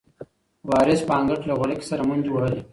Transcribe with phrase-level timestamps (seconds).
[0.69, 2.61] وارث په انګړ کې له غولکې سره منډې وهلې.